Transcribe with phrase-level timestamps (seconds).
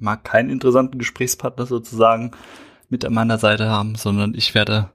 [0.00, 2.32] mal keinen interessanten Gesprächspartner sozusagen
[2.88, 4.92] mit an meiner Seite haben, sondern ich werde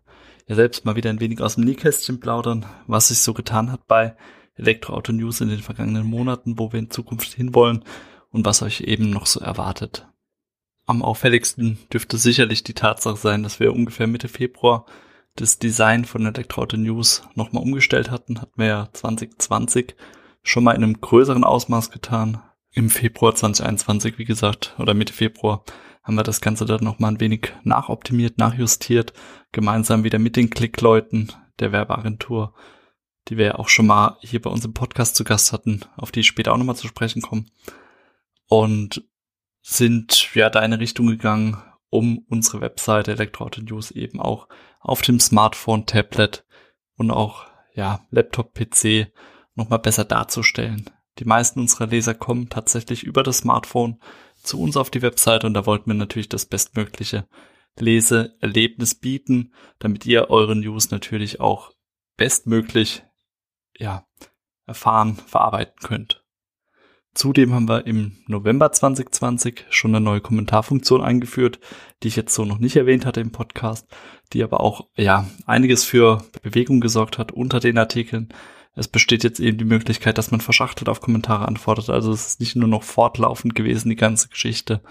[0.48, 3.88] ja selbst mal wieder ein wenig aus dem Nähkästchen plaudern, was sich so getan hat
[3.88, 4.16] bei
[4.55, 7.84] Elektroauto News in den vergangenen Monaten, wo wir in Zukunft hinwollen
[8.30, 10.08] und was euch eben noch so erwartet.
[10.85, 14.85] Am auffälligsten dürfte sicherlich die Tatsache sein, dass wir ungefähr Mitte Februar
[15.35, 19.95] das Design von Elektroauto News nochmal umgestellt hatten, hatten wir ja 2020
[20.44, 22.41] schon mal in einem größeren Ausmaß getan.
[22.75, 25.63] Im Februar 2021, wie gesagt, oder Mitte Februar,
[26.01, 29.13] haben wir das Ganze dann noch mal ein wenig nachoptimiert, nachjustiert,
[29.52, 32.55] gemeinsam wieder mit den Klickleuten der Werbeagentur,
[33.27, 36.11] die wir ja auch schon mal hier bei uns im Podcast zu Gast hatten, auf
[36.11, 37.52] die ich später auch nochmal zu sprechen kommen.
[38.47, 39.08] Und
[39.61, 44.49] sind ja da in eine Richtung gegangen, um unsere Webseite Elektroauto News eben auch
[44.80, 46.43] auf dem Smartphone, Tablet
[46.97, 49.13] und auch ja, Laptop, PC
[49.53, 50.89] nochmal besser darzustellen.
[51.19, 54.00] Die meisten unserer Leser kommen tatsächlich über das Smartphone
[54.42, 57.28] zu uns auf die Webseite und da wollten wir natürlich das bestmögliche
[57.78, 61.72] Leseerlebnis bieten, damit ihr eure News natürlich auch
[62.17, 63.03] bestmöglich
[63.78, 64.05] ja,
[64.66, 66.23] erfahren, verarbeiten könnt.
[67.14, 71.59] Zudem haben wir im November 2020 schon eine neue Kommentarfunktion eingeführt,
[72.02, 73.88] die ich jetzt so noch nicht erwähnt hatte im Podcast,
[74.33, 78.30] die aber auch ja einiges für Bewegung gesorgt hat unter den Artikeln.
[78.75, 81.89] Es besteht jetzt eben die Möglichkeit, dass man verschachtelt auf Kommentare antwortet.
[81.89, 84.81] Also es ist nicht nur noch fortlaufend gewesen, die ganze Geschichte,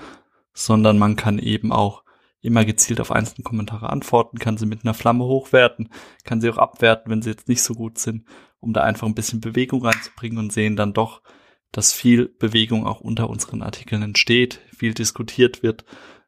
[0.52, 2.05] sondern man kann eben auch
[2.41, 5.89] immer gezielt auf einzelne Kommentare antworten, kann sie mit einer Flamme hochwerten,
[6.24, 8.24] kann sie auch abwerten, wenn sie jetzt nicht so gut sind,
[8.61, 11.23] um da einfach ein bisschen Bewegung reinzubringen und sehen dann doch,
[11.70, 15.84] dass viel Bewegung auch unter unseren Artikeln entsteht, viel diskutiert wird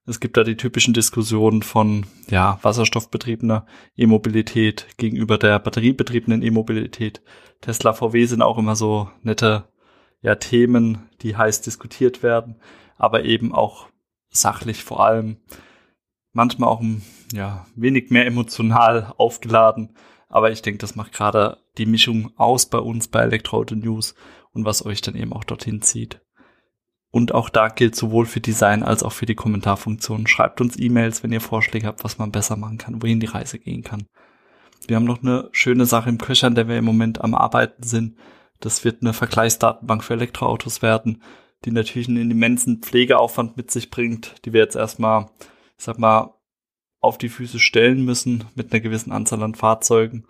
[0.07, 3.67] es gibt da die typischen Diskussionen von ja, wasserstoffbetriebener
[3.97, 7.23] E-Mobilität gegenüber der batteriebetriebenen E-Mobilität.
[7.63, 9.65] Tesla, VW sind auch immer so nette
[10.21, 12.57] ja, Themen, die heiß diskutiert werden,
[12.97, 13.89] aber eben auch
[14.31, 15.39] sachlich vor allem.
[16.33, 16.83] Manchmal auch
[17.33, 19.97] ja, wenig mehr emotional aufgeladen.
[20.29, 24.15] Aber ich denke, das macht gerade die Mischung aus bei uns bei Elektroauto News
[24.53, 26.24] und was euch dann eben auch dorthin zieht.
[27.15, 30.27] Und auch da gilt sowohl für Design als auch für die Kommentarfunktion.
[30.27, 33.61] Schreibt uns E-Mails, wenn ihr Vorschläge habt, was man besser machen kann, wohin die Reise
[33.61, 34.09] gehen kann.
[34.89, 37.85] Wir haben noch eine schöne Sache im Köcher, an der wir im Moment am Arbeiten
[37.85, 38.17] sind.
[38.59, 41.23] Das wird eine Vergleichsdatenbank für Elektroautos werden,
[41.65, 45.27] die natürlich einen immensen Pflegeaufwand mit sich bringt, die wir jetzt erstmal,
[45.79, 46.35] ich sag mal,
[46.99, 50.27] auf die Füße stellen müssen mit einer gewissen Anzahl an Fahrzeugen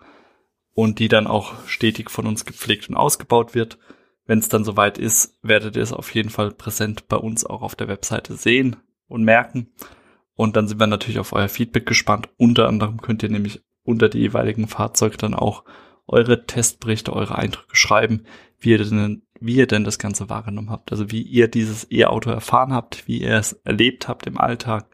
[0.75, 3.79] und die dann auch stetig von uns gepflegt und ausgebaut wird.
[4.25, 7.61] Wenn es dann soweit ist, werdet ihr es auf jeden Fall präsent bei uns auch
[7.61, 8.77] auf der Webseite sehen
[9.07, 9.71] und merken.
[10.33, 12.29] Und dann sind wir natürlich auf euer Feedback gespannt.
[12.37, 15.63] Unter anderem könnt ihr nämlich unter die jeweiligen Fahrzeuge dann auch
[16.07, 18.25] eure Testberichte, eure Eindrücke schreiben,
[18.59, 20.91] wie ihr denn, wie ihr denn das Ganze wahrgenommen habt.
[20.91, 24.87] Also wie ihr dieses E-Auto erfahren habt, wie ihr es erlebt habt im Alltag,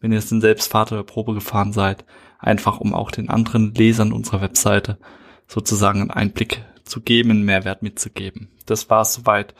[0.00, 2.04] wenn ihr es denn selbst Fahrt oder Probe gefahren seid.
[2.38, 4.98] Einfach um auch den anderen Lesern unserer Webseite
[5.46, 8.48] sozusagen einen Einblick zu geben, einen Mehrwert mitzugeben.
[8.66, 9.54] Das war es soweit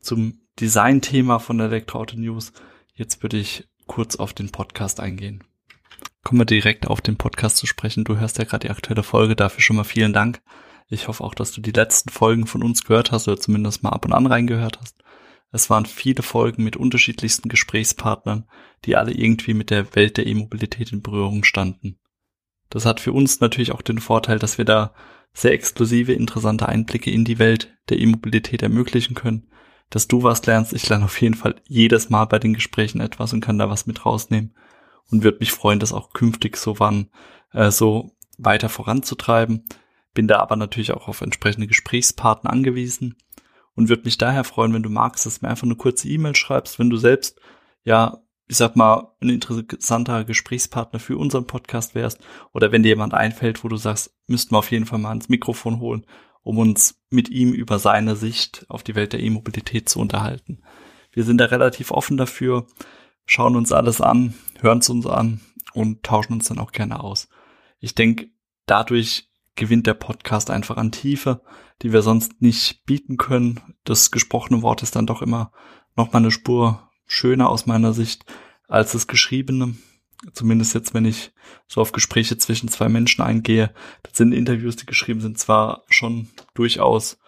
[0.00, 2.52] zum Design-Thema von Elektroauto News.
[2.94, 5.44] Jetzt würde ich kurz auf den Podcast eingehen.
[6.22, 8.04] Kommen wir direkt auf den Podcast zu sprechen.
[8.04, 10.42] Du hörst ja gerade die aktuelle Folge, dafür schon mal vielen Dank.
[10.88, 13.90] Ich hoffe auch, dass du die letzten Folgen von uns gehört hast oder zumindest mal
[13.90, 14.96] ab und an reingehört hast.
[15.52, 18.48] Es waren viele Folgen mit unterschiedlichsten Gesprächspartnern,
[18.84, 21.98] die alle irgendwie mit der Welt der E-Mobilität in Berührung standen.
[22.68, 24.94] Das hat für uns natürlich auch den Vorteil, dass wir da
[25.32, 29.46] sehr exklusive, interessante Einblicke in die Welt der E-Mobilität ermöglichen können.
[29.88, 33.32] Dass du was lernst, ich lerne auf jeden Fall jedes Mal bei den Gesprächen etwas
[33.32, 34.54] und kann da was mit rausnehmen
[35.10, 37.10] und würde mich freuen, das auch künftig so wann
[37.52, 39.64] äh, so weiter voranzutreiben.
[40.14, 43.16] Bin da aber natürlich auch auf entsprechende Gesprächspartner angewiesen
[43.74, 46.36] und würde mich daher freuen, wenn du magst, dass du mir einfach eine kurze E-Mail
[46.36, 47.40] schreibst, wenn du selbst
[47.84, 48.18] ja
[48.50, 52.18] ich sag mal, ein interessanter Gesprächspartner für unseren Podcast wärst
[52.52, 55.28] oder wenn dir jemand einfällt, wo du sagst, müssten wir auf jeden Fall mal ins
[55.28, 56.04] Mikrofon holen,
[56.42, 60.64] um uns mit ihm über seine Sicht auf die Welt der E-Mobilität zu unterhalten.
[61.12, 62.66] Wir sind da relativ offen dafür,
[63.24, 65.40] schauen uns alles an, hören es uns an
[65.72, 67.28] und tauschen uns dann auch gerne aus.
[67.78, 68.30] Ich denke,
[68.66, 71.40] dadurch gewinnt der Podcast einfach an Tiefe,
[71.82, 73.60] die wir sonst nicht bieten können.
[73.84, 75.52] Das gesprochene Wort ist dann doch immer
[75.94, 78.24] noch mal eine Spur schöner aus meiner Sicht
[78.68, 79.74] als das Geschriebene.
[80.32, 81.32] Zumindest jetzt, wenn ich
[81.66, 83.74] so auf Gespräche zwischen zwei Menschen eingehe.
[84.02, 87.18] Das sind Interviews, die geschrieben sind, zwar schon durchaus,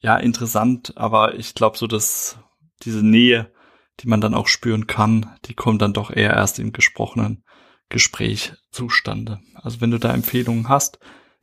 [0.00, 2.38] ja, interessant, aber ich glaube so, dass
[2.82, 3.52] diese Nähe,
[4.00, 7.44] die man dann auch spüren kann, die kommt dann doch eher erst im gesprochenen
[7.88, 9.40] Gespräch zustande.
[9.54, 10.98] Also wenn du da Empfehlungen hast,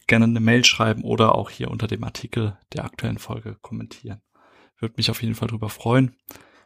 [0.08, 4.22] gerne eine Mail schreiben oder auch hier unter dem Artikel der aktuellen Folge kommentieren.
[4.80, 6.18] Würde mich auf jeden Fall drüber freuen.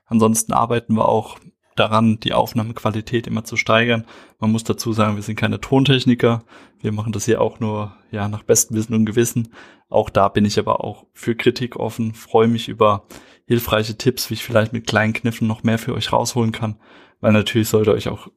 [0.06, 1.40] Ansonsten arbeiten wir auch
[1.76, 4.06] daran, die Aufnahmequalität immer zu steigern.
[4.40, 6.44] Man muss dazu sagen, wir sind keine Tontechniker.
[6.80, 9.54] Wir machen das hier auch nur ja nach bestem Wissen und Gewissen.
[9.90, 13.08] Auch da bin ich aber auch für Kritik offen, freue mich über
[13.46, 16.80] hilfreiche Tipps, wie ich vielleicht mit kleinen Kniffen noch mehr für euch rausholen kann,
[17.20, 18.30] weil natürlich sollte euch auch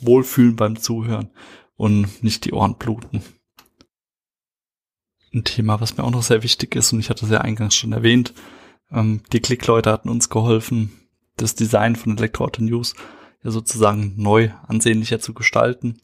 [0.00, 1.30] wohlfühlen beim Zuhören
[1.76, 3.22] und nicht die Ohren bluten.
[5.32, 7.74] Ein Thema, was mir auch noch sehr wichtig ist, und ich hatte es ja eingangs
[7.74, 8.34] schon erwähnt,
[8.92, 10.92] ähm, die Klickleute hatten uns geholfen,
[11.36, 12.94] das Design von Elektroauto News
[13.42, 16.00] ja sozusagen neu ansehnlicher zu gestalten.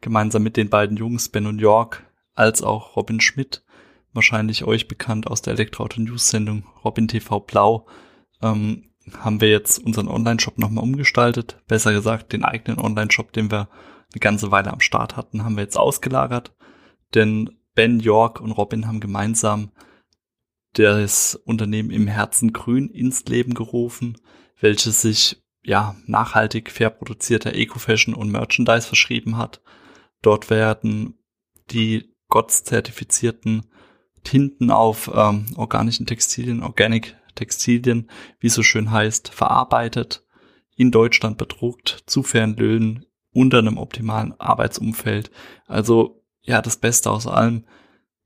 [0.00, 2.04] Gemeinsam mit den beiden Jungs, Ben und York,
[2.34, 3.64] als auch Robin Schmidt,
[4.12, 7.86] wahrscheinlich euch bekannt aus der Elektroauto News Sendung Robin TV Blau,
[8.42, 11.60] ähm, haben wir jetzt unseren Online-Shop nochmal umgestaltet.
[11.68, 13.68] Besser gesagt, den eigenen Online-Shop, den wir
[14.12, 16.54] eine ganze Weile am Start hatten, haben wir jetzt ausgelagert.
[17.14, 19.70] Denn Ben, York und Robin haben gemeinsam
[20.74, 24.16] das Unternehmen im Herzen grün ins Leben gerufen
[24.64, 29.60] welches sich ja nachhaltig fair produzierter Eco-Fashion und Merchandise verschrieben hat.
[30.22, 31.18] Dort werden
[31.70, 33.66] die GOTS-zertifizierten
[34.24, 38.10] Tinten auf ähm, organischen Textilien, Organic Textilien,
[38.40, 40.24] wie so schön heißt, verarbeitet,
[40.76, 45.30] in Deutschland bedruckt, zu fairen Löhnen, unter einem optimalen Arbeitsumfeld.
[45.66, 47.64] Also ja, das Beste aus allem.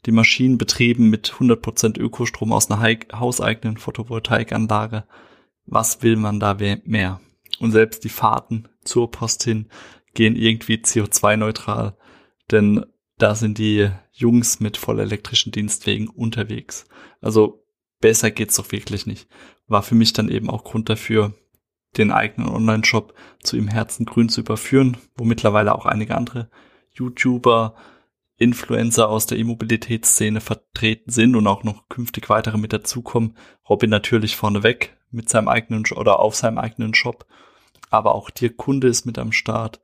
[0.06, 5.04] Die Maschinen betrieben mit 100% Ökostrom aus einer hauseigenen Photovoltaikanlage
[5.70, 7.20] was will man da mehr?
[7.60, 9.68] Und selbst die Fahrten zur Post hin
[10.14, 11.96] gehen irgendwie CO2-neutral,
[12.50, 12.86] denn
[13.18, 16.86] da sind die Jungs mit vollelektrischen Dienstwegen unterwegs.
[17.20, 17.64] Also
[18.00, 19.28] besser geht's doch wirklich nicht.
[19.66, 21.34] War für mich dann eben auch Grund dafür,
[21.96, 26.50] den eigenen Online-Shop zu im Herzen grün zu überführen, wo mittlerweile auch einige andere
[26.92, 27.74] YouTuber,
[28.38, 33.36] Influencer aus der E-Mobilitätsszene vertreten sind und auch noch künftig weitere mit dazukommen.
[33.68, 37.26] Robin natürlich vorneweg, mit seinem eigenen oder auf seinem eigenen Shop.
[37.90, 39.80] Aber auch Dir Kunde ist mit am Start.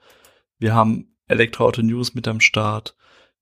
[0.58, 2.96] Wir haben Elektroauto News mit am Start.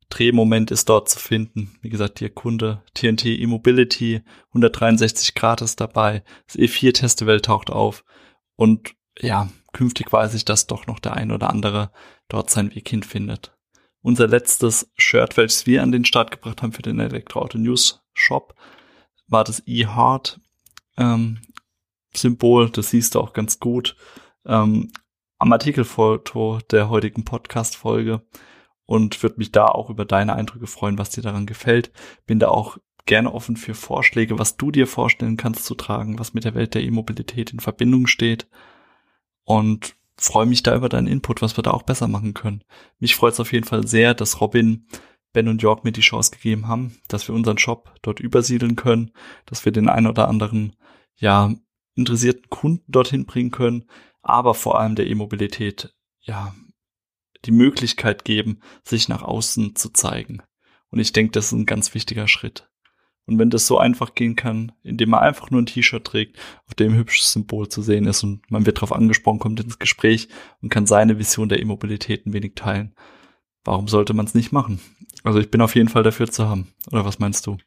[0.09, 1.77] Drehmoment ist dort zu finden.
[1.83, 6.23] Wie gesagt, Dir Kunde, TNT E-Mobility, 163 Grad ist dabei.
[6.47, 8.05] Das E4 Festival taucht auf.
[8.57, 11.93] Und ja, künftig weiß ich, dass doch noch der ein oder andere
[12.29, 13.55] dort seinen Weg hinfindet.
[14.03, 18.55] Unser letztes Shirt, welches wir an den Start gebracht haben für den Elektroauto News Shop,
[19.29, 20.41] war das E-Heart.
[20.97, 21.39] Ähm,
[22.15, 23.97] Symbol, das siehst du auch ganz gut
[24.45, 24.93] ähm,
[25.39, 28.23] am Artikelfoto der heutigen Podcast-Folge
[28.87, 31.93] und würde mich da auch über deine Eindrücke freuen, was dir daran gefällt.
[32.27, 36.35] Bin da auch gerne offen für Vorschläge, was du dir vorstellen kannst zu tragen, was
[36.35, 38.49] mit der Welt der E-Mobilität in Verbindung steht
[39.45, 42.63] und freue mich da über deinen Input, was wir da auch besser machen können.
[42.99, 44.87] Mich freut es auf jeden Fall sehr, dass Robin
[45.33, 49.13] Ben und York mir die Chance gegeben haben, dass wir unseren Shop dort übersiedeln können,
[49.47, 50.77] dass wir den ein oder anderen
[51.17, 51.55] ja
[51.95, 53.85] interessierten Kunden dorthin bringen können,
[54.23, 56.55] aber vor allem der E-Mobilität, ja,
[57.45, 60.43] die Möglichkeit geben, sich nach außen zu zeigen.
[60.91, 62.71] Und ich denke, das ist ein ganz wichtiger Schritt.
[63.27, 66.75] Und wenn das so einfach gehen kann, indem man einfach nur ein T-Shirt trägt, auf
[66.75, 70.29] dem ein hübsches Symbol zu sehen ist und man wird darauf angesprochen, kommt ins Gespräch
[70.61, 72.95] und kann seine Vision der E-Mobilität ein wenig teilen.
[73.65, 74.81] Warum sollte man es nicht machen?
[75.23, 76.73] Also ich bin auf jeden Fall dafür zu haben.
[76.91, 77.59] Oder was meinst du?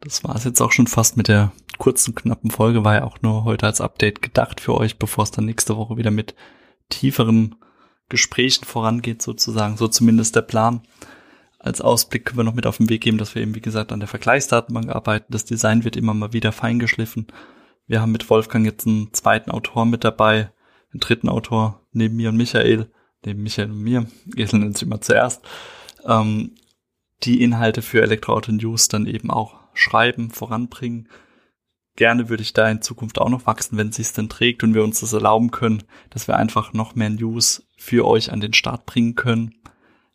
[0.00, 2.84] Das war es jetzt auch schon fast mit der kurzen, knappen Folge.
[2.84, 5.96] War ja auch nur heute als Update gedacht für euch, bevor es dann nächste Woche
[5.98, 6.34] wieder mit
[6.88, 7.56] tieferen
[8.08, 9.76] Gesprächen vorangeht, sozusagen.
[9.76, 10.82] So zumindest der Plan.
[11.66, 13.90] Als Ausblick können wir noch mit auf den Weg geben, dass wir eben, wie gesagt,
[13.90, 15.32] an der Vergleichsdatenbank arbeiten.
[15.32, 17.26] Das Design wird immer mal wieder feingeschliffen.
[17.88, 20.52] Wir haben mit Wolfgang jetzt einen zweiten Autor mit dabei,
[20.92, 22.88] einen dritten Autor neben mir und Michael,
[23.24, 24.06] neben Michael und mir,
[24.36, 25.44] Esel nennt sich immer zuerst,
[26.04, 26.54] ähm,
[27.24, 31.08] die Inhalte für Elektroauto News dann eben auch schreiben, voranbringen.
[31.96, 34.74] Gerne würde ich da in Zukunft auch noch wachsen, wenn es sich denn trägt und
[34.74, 38.52] wir uns das erlauben können, dass wir einfach noch mehr News für euch an den
[38.52, 39.56] Start bringen können.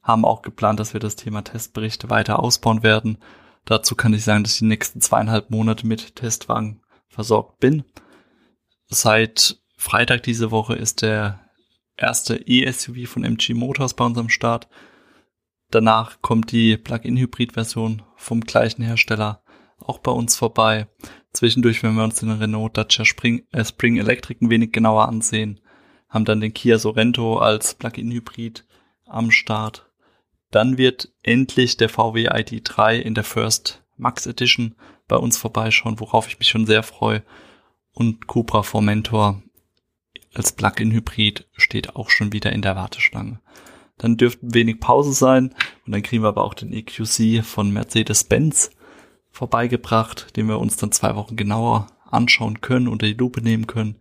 [0.01, 3.17] Haben auch geplant, dass wir das Thema Testberichte weiter ausbauen werden.
[3.65, 7.83] Dazu kann ich sagen, dass ich die nächsten zweieinhalb Monate mit Testwagen versorgt bin.
[8.87, 11.39] Seit Freitag diese Woche ist der
[11.97, 14.67] erste E-SUV von MG Motors bei unserem Start.
[15.69, 19.43] Danach kommt die Plug-in-Hybrid-Version vom gleichen Hersteller
[19.79, 20.87] auch bei uns vorbei.
[21.33, 25.59] Zwischendurch, wenn wir uns den Renault Dacia Spring, äh, Spring Electric ein wenig genauer ansehen,
[26.09, 28.65] haben dann den Kia Sorento als Plug-in-Hybrid
[29.05, 29.89] am Start.
[30.51, 34.75] Dann wird endlich der VW ID3 in der First Max Edition
[35.07, 37.23] bei uns vorbeischauen, worauf ich mich schon sehr freue.
[37.93, 39.41] Und Cupra Formentor
[40.33, 43.39] als Plug-in-Hybrid steht auch schon wieder in der Warteschlange.
[43.97, 45.53] Dann dürfte wenig Pause sein
[45.85, 48.71] und dann kriegen wir aber auch den EQC von Mercedes-Benz
[49.29, 53.97] vorbeigebracht, den wir uns dann zwei Wochen genauer anschauen können, unter die Lupe nehmen können,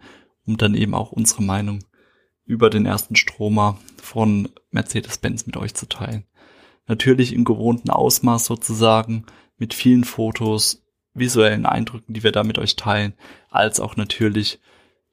[0.47, 1.81] um dann eben auch unsere Meinung
[2.45, 6.25] über den ersten Stromer von Mercedes-Benz mit euch zu teilen.
[6.91, 9.25] Natürlich im gewohnten Ausmaß sozusagen,
[9.59, 10.83] mit vielen Fotos,
[11.15, 13.15] visuellen Eindrücken, die wir da mit euch teilen,
[13.49, 14.59] als auch natürlich,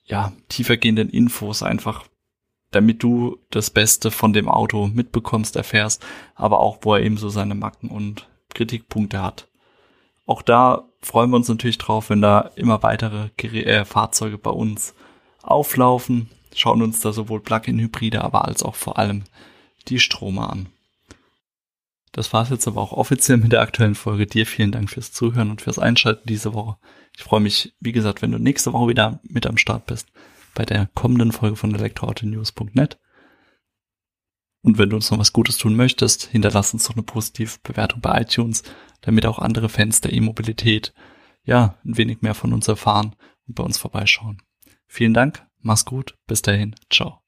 [0.03, 2.05] ja, tiefergehenden Infos einfach,
[2.71, 6.03] damit du das Beste von dem Auto mitbekommst, erfährst,
[6.33, 9.47] aber auch, wo er eben so seine Macken und Kritikpunkte hat.
[10.25, 14.95] Auch da freuen wir uns natürlich drauf, wenn da immer weitere äh, Fahrzeuge bei uns
[15.43, 19.25] auflaufen, schauen uns da sowohl Plug-in-Hybride, aber als auch vor allem
[19.89, 20.69] die Strome an.
[22.11, 24.25] Das war's jetzt aber auch offiziell mit der aktuellen Folge.
[24.25, 26.77] Dir vielen Dank fürs Zuhören und fürs Einschalten diese Woche.
[27.15, 30.07] Ich freue mich, wie gesagt, wenn du nächste Woche wieder mit am Start bist
[30.57, 32.99] bei der kommenden Folge von elektroautonews.net.
[34.63, 38.01] Und wenn du uns noch was Gutes tun möchtest, hinterlass uns doch eine positive Bewertung
[38.01, 38.63] bei iTunes,
[39.01, 40.93] damit auch andere Fans der E-Mobilität
[41.43, 43.15] ja ein wenig mehr von uns erfahren
[43.47, 44.41] und bei uns vorbeischauen.
[44.87, 47.26] Vielen Dank, mach's gut, bis dahin, ciao.